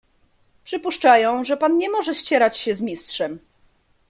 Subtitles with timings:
[0.63, 3.39] "Przypuszczają, że pan nie może ścierać się z Mistrzem."